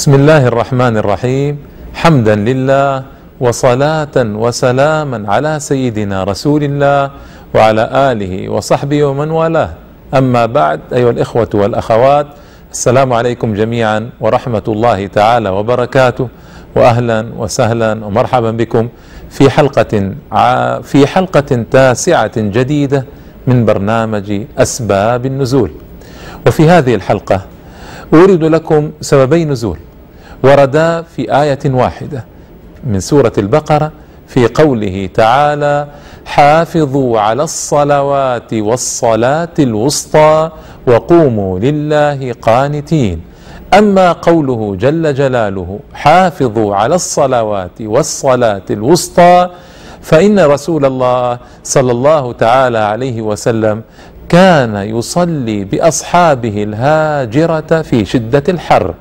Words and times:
بسم 0.00 0.14
الله 0.14 0.46
الرحمن 0.46 0.96
الرحيم 0.96 1.58
حمدا 1.94 2.34
لله 2.34 3.04
وصلاة 3.40 4.16
وسلاما 4.16 5.32
على 5.32 5.60
سيدنا 5.60 6.24
رسول 6.24 6.64
الله 6.64 7.10
وعلى 7.54 7.84
آله 7.92 8.48
وصحبه 8.48 9.04
ومن 9.04 9.30
والاه 9.30 9.70
أما 10.14 10.46
بعد 10.46 10.80
أيها 10.92 11.10
الإخوة 11.10 11.48
والأخوات 11.54 12.26
السلام 12.72 13.12
عليكم 13.12 13.54
جميعا 13.54 14.10
ورحمة 14.20 14.62
الله 14.68 15.06
تعالى 15.06 15.48
وبركاته 15.48 16.28
وأهلا 16.76 17.26
وسهلا 17.36 18.04
ومرحبا 18.04 18.50
بكم 18.50 18.88
في 19.30 19.50
حلقة 19.50 19.92
في 20.82 21.06
حلقة 21.06 21.50
تاسعة 21.70 22.36
جديدة 22.36 23.04
من 23.46 23.64
برنامج 23.64 24.42
أسباب 24.58 25.26
النزول 25.26 25.70
وفي 26.46 26.68
هذه 26.68 26.94
الحلقة 26.94 27.40
أورد 28.14 28.44
لكم 28.44 28.90
سببي 29.00 29.44
نزول 29.44 29.78
وردا 30.42 31.02
في 31.02 31.40
آية 31.42 31.58
واحدة 31.66 32.24
من 32.84 33.00
سورة 33.00 33.32
البقرة 33.38 33.92
في 34.26 34.46
قوله 34.46 35.08
تعالى 35.14 35.86
حافظوا 36.26 37.20
على 37.20 37.42
الصلوات 37.42 38.54
والصلاة 38.54 39.48
الوسطى 39.58 40.50
وقوموا 40.86 41.58
لله 41.58 42.32
قانتين 42.42 43.20
أما 43.74 44.12
قوله 44.12 44.76
جل 44.76 45.14
جلاله 45.14 45.78
حافظوا 45.94 46.74
على 46.76 46.94
الصلوات 46.94 47.70
والصلاة 47.80 48.62
الوسطى 48.70 49.50
فإن 50.02 50.38
رسول 50.40 50.84
الله 50.84 51.38
صلى 51.64 51.92
الله 51.92 52.32
تعالى 52.32 52.78
عليه 52.78 53.22
وسلم 53.22 53.82
كان 54.28 54.76
يصلي 54.76 55.64
بأصحابه 55.64 56.62
الهاجرة 56.62 57.82
في 57.82 58.04
شدة 58.04 58.42
الحر. 58.48 58.94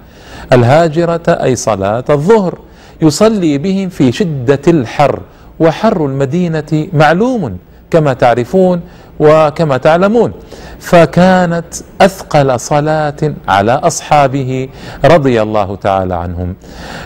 الهاجرة 0.53 1.27
أي 1.27 1.55
صلاة 1.55 2.03
الظهر. 2.09 2.59
يصلي 3.01 3.57
بهم 3.57 3.89
في 3.89 4.11
شدة 4.11 4.59
الحر 4.67 5.19
وحر 5.59 6.05
المدينة 6.05 6.87
معلوم 6.93 7.57
كما 7.91 8.13
تعرفون 8.13 8.81
وكما 9.19 9.77
تعلمون. 9.77 10.31
فكانت 10.79 11.73
أثقل 12.01 12.59
صلاة 12.59 13.15
على 13.47 13.71
أصحابه 13.71 14.69
رضي 15.05 15.41
الله 15.41 15.75
تعالى 15.75 16.15
عنهم. 16.15 16.55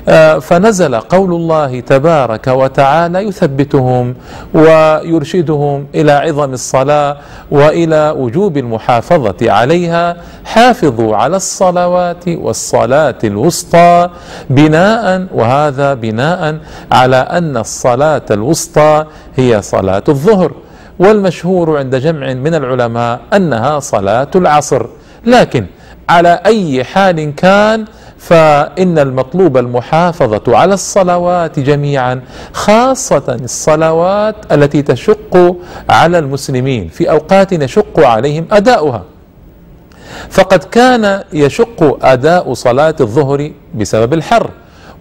آه، 0.09 0.39
فنزل 0.39 0.95
قول 0.95 1.33
الله 1.33 1.79
تبارك 1.79 2.47
وتعالى 2.47 3.19
يثبتهم 3.19 4.15
ويرشدهم 4.53 5.87
إلى 5.95 6.11
عظم 6.11 6.53
الصلاة 6.53 7.17
وإلى 7.51 8.13
وجوب 8.17 8.57
المحافظة 8.57 9.51
عليها. 9.51 10.17
حافظوا 10.45 11.15
على 11.15 11.35
الصلوات 11.35 12.27
والصلاة 12.27 13.17
الوسطى 13.23 14.09
بناء 14.49 15.27
وهذا 15.33 15.93
بناء 15.93 16.57
على 16.91 17.15
أن 17.15 17.57
الصلاة 17.57 18.25
الوسطى 18.31 19.05
هي 19.35 19.61
صلاة 19.61 20.03
الظهر. 20.09 20.51
والمشهور 20.99 21.77
عند 21.77 21.95
جمع 21.95 22.33
من 22.33 22.55
العلماء 22.55 23.19
أنها 23.33 23.79
صلاة 23.79 24.31
العصر. 24.35 24.85
لكن 25.25 25.65
على 26.09 26.39
أي 26.45 26.83
حال 26.83 27.35
كان 27.35 27.85
فإن 28.17 28.99
المطلوب 28.99 29.57
المحافظة 29.57 30.57
على 30.57 30.73
الصلوات 30.73 31.59
جميعا 31.59 32.21
خاصة 32.53 33.37
الصلوات 33.43 34.35
التي 34.51 34.81
تشق 34.81 35.55
على 35.89 36.19
المسلمين 36.19 36.87
في 36.87 37.09
أوقات 37.09 37.51
يشق 37.51 37.99
عليهم 37.99 38.45
أداؤها. 38.51 39.03
فقد 40.29 40.63
كان 40.63 41.23
يشق 41.33 42.05
أداء 42.05 42.53
صلاة 42.53 42.95
الظهر 43.01 43.51
بسبب 43.75 44.13
الحر. 44.13 44.49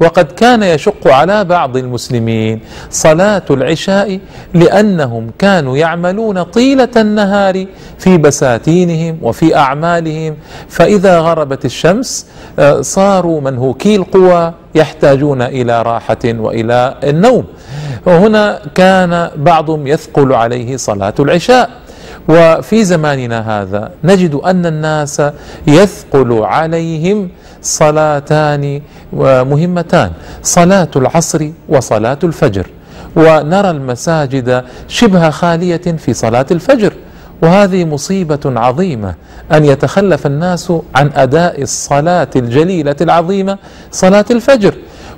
وقد 0.00 0.32
كان 0.32 0.62
يشق 0.62 1.08
على 1.08 1.44
بعض 1.44 1.76
المسلمين 1.76 2.60
صلاة 2.90 3.42
العشاء 3.50 4.20
لأنهم 4.54 5.30
كانوا 5.38 5.76
يعملون 5.76 6.42
طيلة 6.42 6.88
النهار 6.97 7.66
في 7.98 8.19
بساتينهم 8.19 9.19
وفي 9.22 9.56
أعمالهم. 9.56 10.36
فإذا 10.69 11.19
غربت 11.19 11.64
الشمس 11.64 12.26
آه، 12.58 12.81
صاروا 12.81 13.41
منهوكي 13.41 13.97
القوى 13.97 14.52
يحتاجون 14.75 15.42
إلى 15.42 15.82
راحة 15.82 16.19
وإلى 16.25 16.94
النوم. 17.04 17.44
وهنا 18.06 18.60
كان 18.75 19.31
بعضهم 19.36 19.86
يثقل 19.86 20.32
عليه 20.32 20.76
صلاة 20.76 21.14
العشاء. 21.20 21.70
وفي 22.28 22.84
زماننا 22.84 23.62
هذا 23.62 23.91
نجد 24.04 24.34
أن 24.34 24.66
الناس 24.66 25.22
يثقل 25.66 26.42
عليهم 26.42 27.28
صلاتان 27.62 28.83
مهمتان 29.53 30.11
صلاة 30.43 30.89
العصر 30.97 31.49
وصلاة 31.69 32.19
الفجر. 32.25 32.67
ونرى 33.17 33.71
المساجد 33.71 34.65
شبه 34.89 35.31
خالية 35.31 35.77
في 35.77 36.15
صلاة 36.15 36.47
الفجر. 36.50 36.93
وهذه 37.43 37.84
مصيبة 37.84 38.41
عظيمة 38.47 39.15
أن 39.53 39.65
يتخلف 39.65 40.27
الناس 40.27 40.73
عن 40.95 41.11
أداء 41.17 41.62
الصلاة 41.62 42.28
الجليلة 42.37 42.97
العظيمة 43.00 43.59
صلاة 43.91 44.25
الفجر. 44.31 44.75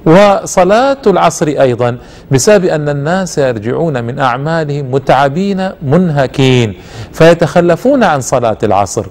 وصلاة 0.07 1.03
العصر 1.07 1.47
أيضا 1.47 1.99
بسبب 2.31 2.65
أن 2.65 2.89
الناس 2.89 3.39
يرجعون 3.39 4.05
من 4.05 4.19
أعمالهم 4.19 4.91
متعبين 4.91 5.71
منهكين 5.83 6.75
فيتخلفون 7.13 8.05
عن 8.05 8.21
صلاة 8.21 8.59
العصر. 8.63 9.07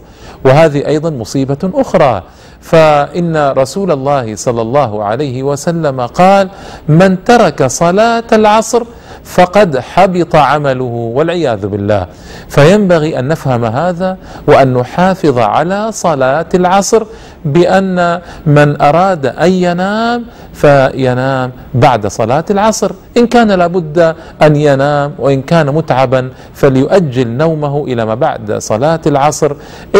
وهذه 0.45 0.87
أيضا 0.87 1.09
مصيبة 1.09 1.57
أخرى 1.63 2.23
فإن 2.63 3.51
رسول 3.57 3.91
الله 3.91 4.35
صلى 4.35 4.61
الله 4.61 5.03
عليه 5.03 5.43
وسلم 5.43 6.01
قال 6.01 6.49
من 6.87 7.23
ترك 7.23 7.67
صلاة 7.67 8.23
العصر 8.31 8.83
فقد 9.23 9.79
حبط 9.79 10.35
عمله 10.35 10.93
والعياذ 11.15 11.67
بالله. 11.67 12.07
فينبغي 12.49 13.19
أن 13.19 13.27
نفهم 13.27 13.65
هذا 13.65 14.17
وأن 14.47 14.73
نحافظ 14.73 15.37
على 15.37 15.91
صلاة 15.91 16.45
العصر 16.53 17.03
بأن 17.45 18.19
من 18.45 18.81
أراد 18.81 19.25
أن 19.25 19.51
ينام 19.51 20.25
فينام 20.53 21.51
بعد 21.73 22.07
صلاة 22.07 22.45
العصر. 22.49 22.91
إن 23.17 23.27
كان 23.27 23.51
لابد 23.51 24.15
أن 24.41 24.55
ينام 24.55 25.13
وإن 25.19 25.41
كان 25.41 25.67
متعبا 25.73 26.29
فليؤجل 26.53 27.27
نومه 27.27 27.83
إلى 27.85 28.05
ما 28.05 28.15
بعد 28.15 28.51
صلاة 28.57 29.01
العصر. 29.07 29.55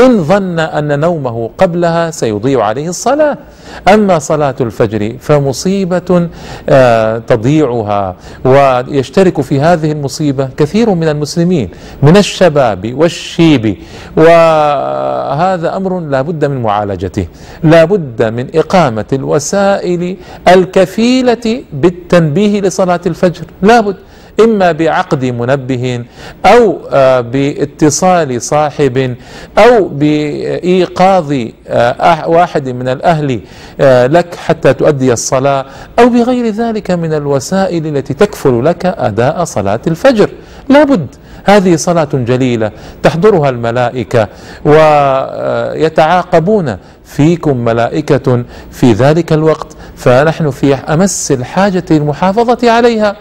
إن 0.06 0.24
ظن 0.24 0.60
أن 0.60 1.00
نومه 1.00 1.50
قبلها 1.58 2.12
سيضيع 2.12 2.64
عليه 2.64 2.90
الصلاة. 2.90 3.38
أما 3.94 4.20
صلاة 4.20 4.56
الفجر 4.62 5.16
فمصيبة 5.20 6.28
آه، 6.70 7.18
تضيعها 7.18 8.16
ويشترك 8.46 9.42
في 9.42 9.60
هذه 9.62 9.92
المصيبة 9.92 10.50
كثير 10.58 10.90
من 10.94 11.08
المسلمين 11.08 11.70
من 12.04 12.18
الشباب 12.18 12.94
والشيب. 12.98 13.78
وهذا 14.18 15.78
أمر 15.78 16.00
لا 16.00 16.22
بد 16.22 16.46
من 16.46 16.62
معالجته 16.62 17.28
لا 17.64 17.84
بد 17.86 18.24
من 18.24 18.48
إقامة 18.56 19.06
الوسائل 19.14 20.18
الكفيلة 20.48 21.64
بالتنبيه 21.74 22.62
لصلاة 22.62 23.00
الفجر. 23.08 23.46
لا 23.62 23.80
بد 23.82 23.96
إما 24.40 24.72
بعقد 24.72 25.26
منبه 25.26 26.04
أو 26.46 26.80
آه، 26.92 27.22
باتصال 27.22 28.42
صاحب 28.42 29.16
أو 29.58 29.88
بإيقاظ 29.88 31.34
آه، 31.68 32.30
واحد 32.30 32.70
من 32.70 32.88
الأهل 32.88 33.42
آه، 33.82 34.08
لك 34.08 34.36
حتى 34.36 34.74
تؤدي 34.74 35.14
الصلاة 35.14 35.66
أو 36.00 36.10
بغير 36.10 36.50
ذلك 36.50 36.92
من 36.92 37.14
الوسائل 37.14 37.88
التي 37.88 38.14
تكفل 38.14 38.66
لك 38.66 38.86
أداء 38.86 39.44
صلاة 39.44 39.82
الفجر. 39.88 40.30
لابد. 40.70 41.08
هذه 41.44 41.76
صلاة 41.76 42.08
جليلة 42.14 42.72
تحضرها 43.04 43.50
الملائكة 43.50 44.28
ويتعاقبون 45.74 46.78
فيكم 47.06 47.58
ملائكة 47.58 48.44
في 48.72 48.94
ذلك 48.94 49.34
الوقت 49.34 49.68
فنحن 49.96 50.50
في 50.50 50.76
أمس 50.76 51.32
الحاجة 51.32 51.84
للمحافظة 51.92 52.72
عليها. 52.72 53.16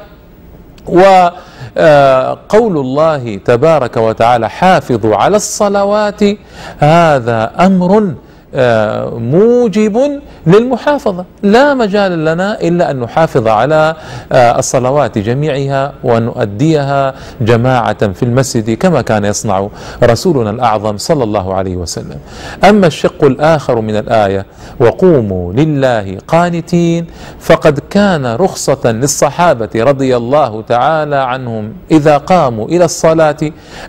وقول 0.87 2.77
الله 2.79 3.37
تبارك 3.37 3.97
وتعالى 3.97 4.49
حافظوا 4.51 5.17
على 5.17 5.37
الصلوات 5.37 6.21
هذا 6.79 7.53
أمر 7.61 8.15
موجب 9.19 10.21
للمحافظة. 10.47 11.25
لا 11.43 11.75
مجال 11.75 12.25
لنا 12.25 12.61
إلا 12.61 12.91
أن 12.91 13.01
نحافظ 13.01 13.49
على 13.49 13.95
آه، 14.33 14.59
الصلوات 14.59 15.19
جميعها 15.19 15.93
ونؤديها 16.05 17.15
جماعة 17.41 18.13
في 18.13 18.23
المسجد 18.23 18.71
كما 18.71 19.03
كان 19.03 19.25
يصنع 19.25 19.69
رسولنا 20.05 20.51
الأعظم 20.51 20.97
صلى 20.97 21.25
الله 21.25 21.55
عليه 21.55 21.77
وسلم. 21.77 22.19
أما 22.65 22.87
الشق 22.87 23.25
الآخر 23.25 23.81
من 23.81 23.97
الآية 23.97 24.47
وقوموا 24.81 25.53
لله 25.53 26.19
قانتين 26.29 27.07
فقد 27.41 27.81
كان 27.91 28.27
رخصة 28.27 28.93
للصحابة 28.93 29.71
رضي 29.75 30.17
الله 30.17 30.63
تعالى 30.63 31.17
عنهم 31.17 31.73
إذا 31.91 32.17
قاموا 32.17 32.69
إلى 32.69 32.85
الصلاة 32.85 33.37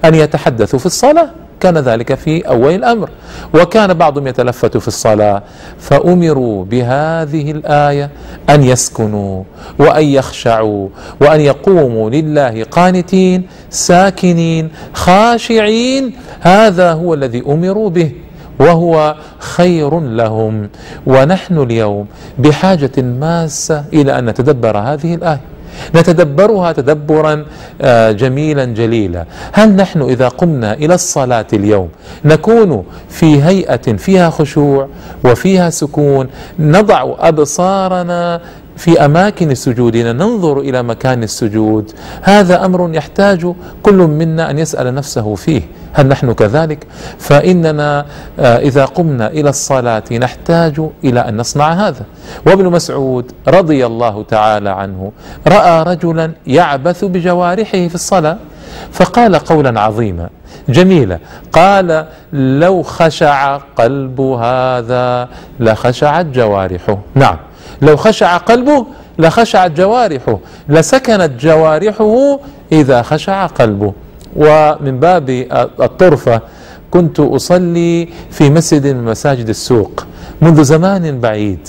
أن 0.05 0.15
يتحدثوا 0.15 0.79
في 0.79 0.85
الصلاة. 0.85 1.29
كان 1.63 1.77
ذلك 1.77 2.13
في 2.13 2.47
أول 2.47 2.73
الأمر. 2.75 3.09
وكان 3.53 3.93
بعضهم 3.93 4.27
يتلفت 4.27 4.77
في 4.77 4.87
الصلاة 4.87 5.43
فأمروا 5.79 6.65
بهذه 6.65 7.51
الآية 7.51 8.09
أن 8.49 8.63
يسكنوا 8.63 9.43
وأن 9.79 10.05
يخشعوا 10.05 10.89
وأن 11.21 11.41
يقوموا 11.41 12.09
لله 12.09 12.63
قانتين 12.63 13.47
ساكنين 13.69 14.69
خاشعين. 14.93 16.13
هذا 16.41 16.93
هو 16.93 17.13
الذي 17.13 17.43
أمروا 17.47 17.89
به 17.89 18.11
وهو 18.59 19.15
خير 19.39 19.99
لهم. 19.99 20.69
ونحن 21.07 21.57
اليوم 21.57 22.05
بحاجة 22.39 22.91
ماسة 22.97 23.83
إلى 23.93 24.19
أن 24.19 24.25
نتدبر 24.25 24.77
هذه 24.77 25.15
الآية. 25.15 25.52
نتدبرها 25.95 26.71
تدبرا 26.71 27.45
آه، 27.81 28.11
جميلا 28.11 28.65
جليلا. 28.65 29.25
هل 29.53 29.75
نحن 29.75 30.01
إذا 30.01 30.27
قمنا 30.27 30.73
إلى 30.73 30.93
الصلاة 30.95 31.47
اليوم 31.53 31.89
نكون 32.25 32.83
في 33.09 33.43
هيئة 33.43 33.93
فيها 33.97 34.29
خشوع 34.29 34.87
وفيها 35.23 35.69
سكون 35.69 36.27
نضع 36.59 37.15
أبصارنا 37.19 38.41
في 38.77 39.05
أماكن 39.05 39.55
سجودنا 39.55 40.13
ننظر 40.13 40.59
إلى 40.59 40.83
مكان 40.83 41.23
السجود. 41.23 41.91
هذا 42.21 42.65
أمر 42.65 42.89
يحتاج 42.93 43.53
كل 43.83 43.93
منا 43.93 44.49
أن 44.49 44.59
يسأل 44.59 44.95
نفسه 44.95 45.35
فيه 45.35 45.61
هل 45.93 46.07
نحن 46.07 46.33
كذلك؟ 46.33 46.87
فإننا 47.19 48.05
آه، 48.39 48.57
إذا 48.57 48.85
قمنا 48.85 49.27
إلى 49.27 49.49
الصلاة 49.49 50.03
نحتاج 50.11 50.81
إلى 51.03 51.19
أن 51.19 51.37
نصنع 51.37 51.73
هذا. 51.73 52.05
وابن 52.45 52.65
مسعود 52.65 53.31
رضي 53.47 53.85
الله 53.85 54.23
تعالى 54.23 54.69
عنه 54.69 55.11
رأى 55.47 55.83
رجلا 55.83 56.31
يعبث 56.47 57.03
بجوارحه 57.05 57.87
في 57.87 57.95
الصلاة 57.95 58.37
فقال 58.91 59.35
قولا 59.35 59.81
عظيما 59.81 60.29
جميلة 60.69 61.19
قال 61.51 62.05
لو 62.33 62.81
خشع 62.81 63.57
قلب 63.57 64.21
هذا 64.21 65.29
لخشعت 65.59 66.25
جوارحه. 66.25 66.97
نعم. 67.15 67.37
لو 67.81 67.97
خشع 67.97 68.37
قلبه 68.37 68.85
لخشعت 69.19 69.71
جوارحه 69.71 70.39
لسكنت 70.69 71.31
جوارحه 71.39 72.39
إذا 72.71 73.01
خشع 73.01 73.45
قلبه. 73.45 73.93
ومن 74.35 74.99
باب 74.99 75.29
الطرفة 75.81 76.41
كنت 76.91 77.19
أصلي 77.19 78.09
في 78.31 78.49
مسجد 78.49 78.87
من 78.87 79.03
مساجد 79.03 79.49
السوق 79.49 80.05
منذ 80.41 80.63
زمان 80.63 81.19
بعيد 81.19 81.67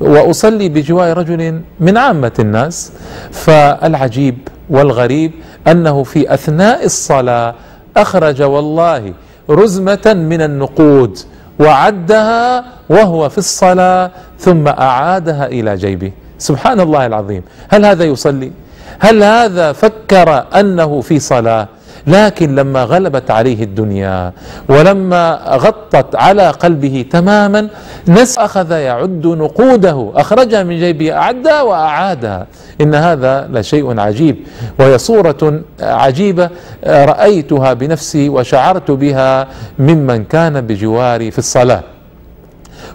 وأصلي 0.00 0.68
بجوار 0.68 1.18
رجل 1.18 1.60
من 1.80 1.96
عامة 1.96 2.32
الناس. 2.38 2.92
فالعجيب 3.32 4.48
والغريب 4.70 5.32
أنه 5.68 6.02
في 6.02 6.34
أثناء 6.34 6.84
الصلاة 6.84 7.54
أخرج 7.96 8.42
والله 8.42 9.12
رزمة 9.50 10.14
من 10.30 10.42
النقود 10.42 11.18
وعدها 11.58 12.64
وهو 12.88 13.28
في 13.28 13.38
الصلاة 13.38 14.10
ثم 14.38 14.68
أعادها 14.68 15.46
إلى 15.46 15.76
جيبه. 15.76 16.12
سبحان 16.38 16.80
الله 16.80 17.06
العظيم. 17.06 17.42
هل 17.68 17.86
هذا 17.86 18.04
يصلي؟ 18.04 18.52
هل 18.98 19.22
هذا 19.22 19.72
فكر 19.72 20.44
أنه 20.60 21.00
في 21.00 21.18
صلاة؟ 21.18 21.68
لكن 22.06 22.54
لما 22.54 22.84
غلبت 22.84 23.30
عليه 23.30 23.64
الدنيا 23.64 24.32
ولما 24.68 25.40
غطت 25.48 26.14
على 26.16 26.50
قلبه 26.50 27.04
تماما 27.10 27.68
نس 28.08 28.38
أخذ 28.38 28.70
يعد 28.70 29.26
نقوده 29.26 30.12
أخرجها 30.14 30.62
من 30.62 30.78
جيبه 30.78 31.12
أعدها 31.12 31.62
وأعادها 31.62 32.46
إن 32.80 32.94
هذا 32.94 33.48
لشيء 33.52 34.00
عجيب 34.00 34.36
وهي 34.78 34.98
صورة 34.98 35.60
عجيبة 35.80 36.50
رأيتها 36.86 37.72
بنفسي 37.72 38.28
وشعرت 38.28 38.90
بها 38.90 39.46
ممن 39.78 40.24
كان 40.24 40.60
بجواري 40.60 41.30
في 41.30 41.38
الصلاة. 41.38 41.82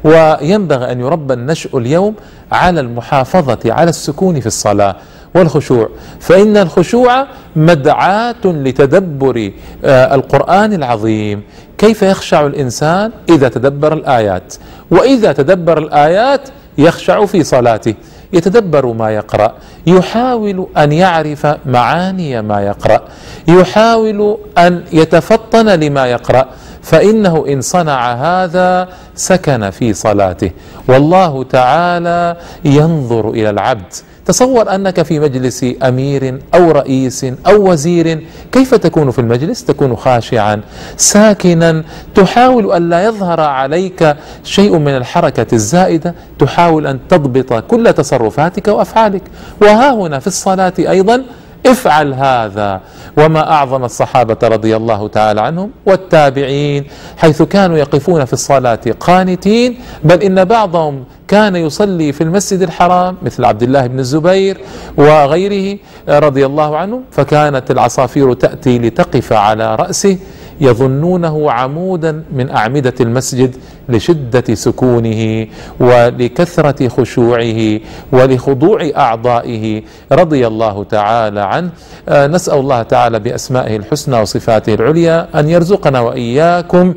وينبغي 0.04 0.92
أن 0.92 1.00
يربى 1.00 1.34
النشء 1.34 1.78
اليوم 1.78 2.16
على 2.52 2.80
المحافظة 2.80 3.60
على 3.66 3.90
السكون 3.90 4.40
في 4.40 4.48
الصلاة. 4.48 4.96
والخشوع. 5.36 5.90
فإن 6.20 6.58
الخشوع 6.58 7.28
مدعاة 7.56 8.36
لتدبر 8.46 9.52
آه، 9.86 10.16
القرآن 10.16 10.74
العظيم. 10.74 11.44
كيف 11.78 12.02
يخشع 12.02 12.46
الإنسان؟ 12.46 13.12
إذا 13.30 13.50
تدبر 13.50 13.94
الآيات. 13.94 14.54
وإذا 14.92 15.32
تدبر 15.32 15.78
الآيات 15.78 16.50
يخشع 16.78 17.26
في 17.26 17.44
صلاته. 17.44 17.94
يتدبر 18.34 18.86
ما 18.86 19.10
يقرأ. 19.12 19.54
يحاول 19.88 20.68
أن 20.78 20.92
يعرف 20.92 21.48
معاني 21.66 22.42
ما 22.42 22.62
يقرأ. 22.62 23.02
يحاول 23.48 24.38
أن 24.58 24.84
يتفطن 24.94 25.66
لما 25.70 26.08
يقرأ. 26.08 26.46
فإنه 26.84 27.46
إن 27.48 27.62
صنع 27.62 28.14
هذا 28.14 28.90
سكن 29.16 29.70
في 29.70 29.94
صلاته. 29.94 30.52
والله 30.88 31.44
تعالى 31.44 32.38
ينظر 32.66 33.30
إلى 33.30 33.50
العبد. 33.50 33.94
تصور 34.26 34.76
أنك 34.76 35.02
في 35.02 35.20
مجلس 35.20 35.66
أمير 35.84 36.40
أو 36.54 36.72
رئيس 36.72 37.26
أو 37.48 37.72
وزير 37.72 38.24
كيف 38.52 38.76
تكون 38.76 39.12
في 39.12 39.20
المجلس؟ 39.20 39.66
تكون 39.66 39.96
خاشعا 39.96 40.62
ساكنا. 40.98 41.84
تحاول 42.16 42.72
أن 42.72 42.90
لا 42.90 43.06
يظهر 43.06 43.40
عليك 43.40 44.16
شيء 44.44 44.78
من 44.78 44.98
الحركة 44.98 45.48
الزائدة. 45.54 46.16
تحاول 46.40 46.88
أن 46.88 47.00
تضبط 47.10 47.54
كل 47.54 47.94
تصرفاتك 47.94 48.68
وأفعالك. 48.68 49.24
وها 49.62 49.94
هنا 49.94 50.20
في 50.20 50.28
الصلاة 50.28 50.74
أيضا 50.80 51.24
افعل 51.66 52.14
هذا. 52.14 52.82
وما 53.18 53.52
أعظم 53.52 53.84
الصحابة 53.84 54.38
رضي 54.44 54.76
الله 54.76 55.08
تعالى 55.08 55.42
عنهم 55.42 55.72
والتابعين 55.86 56.86
حيث 57.18 57.42
كانوا 57.42 57.78
يقفون 57.78 58.26
في 58.26 58.34
الصلاة 58.34 58.80
قانتين 59.00 59.78
بل 60.04 60.24
إن 60.24 60.46
بعضهم 60.46 61.04
كان 61.28 61.56
يصلي 61.56 62.12
في 62.12 62.22
المسجد 62.24 62.62
الحرام 62.62 63.18
مثل 63.22 63.46
عبد 63.46 63.64
الله 63.64 63.88
بن 63.88 64.00
الزبير 64.00 64.58
وغيره 64.98 65.78
رضي 66.10 66.46
الله 66.46 66.78
عنه 66.78 67.02
فكانت 67.12 67.72
العصافير 67.72 68.34
تأتي 68.34 68.80
لتقف 68.80 69.34
على 69.34 69.76
رأسه 69.76 70.18
يظنونه 70.62 71.52
عمودا 71.52 72.24
من 72.34 72.50
أعمدة 72.50 72.94
المسجد 73.02 73.56
لشدة 73.90 74.56
سكونه 74.56 75.48
ولكثرة 75.80 76.88
خشوعه 76.88 77.80
ولخضوع 78.12 78.90
أعضائه 78.98 79.82
رضي 80.12 80.48
الله 80.48 80.84
تعالى 80.84 81.42
عنه. 81.42 81.70
آه، 82.10 82.28
نسأل 82.28 82.60
الله 82.60 82.84
تعالى 82.84 83.20
بأسمائه 83.20 83.76
الحسنى 83.78 84.22
وصفاته 84.22 84.74
العليا 84.74 85.28
أن 85.40 85.50
يرزقنا 85.50 86.00
وإياكم 86.00 86.94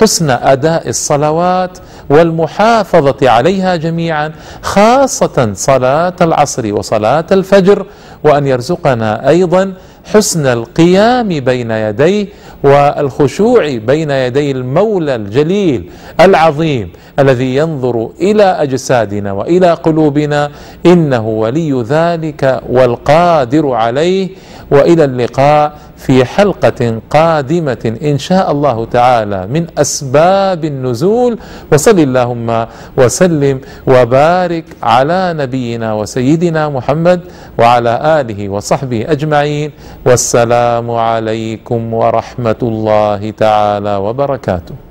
حسن 0.00 0.30
أداء 0.30 0.88
الصلوات 0.88 1.78
والمحافظة 2.10 3.30
عليها 3.30 3.76
جميعا 3.76 4.32
خاصة 4.62 5.50
صلاة 5.54 6.14
العصر 6.20 6.74
وصلاة 6.74 7.24
الفجر 7.32 7.86
وأن 8.24 8.46
يرزقنا 8.46 9.28
أيضا 9.28 9.72
حسن 10.12 10.46
القيام 10.46 11.28
بين 11.28 11.70
يديه 11.70 12.26
والخشوع 12.62 13.76
بين 13.76 14.10
يدي 14.10 14.50
المولى 14.50 15.14
الجليل 15.14 15.90
العظيم 16.20 16.90
الذي 17.18 17.56
ينظر 17.56 18.10
إلى 18.20 18.42
أجسادنا 18.42 19.32
وإلى 19.32 19.72
قلوبنا. 19.72 20.50
إنه 20.86 21.28
ولي 21.28 21.82
ذلك 21.82 22.60
والقادر 22.68 23.70
عليه. 23.70 24.28
وإلى 24.70 25.04
اللقاء. 25.04 25.72
في 25.96 26.24
حلقة 26.24 27.00
قادمة 27.10 27.98
إن 28.02 28.18
شاء 28.18 28.52
الله 28.52 28.84
تعالى 28.84 29.46
من 29.46 29.66
أسباب 29.78 30.64
النزول. 30.64 31.38
وصل 31.72 31.98
اللهم 31.98 32.66
وسلم 32.96 33.60
وبارك 33.86 34.64
على 34.82 35.34
نبينا 35.36 35.92
وسيدنا 35.92 36.68
محمد 36.68 37.20
وعلى 37.58 38.20
آله 38.20 38.48
وصحبه 38.48 39.04
أجمعين. 39.08 39.70
والسلام 40.06 40.90
عليكم 40.90 41.94
ورحمة 41.94 42.60
الله 42.62 43.30
تعالى 43.30 43.96
وبركاته. 43.96 44.85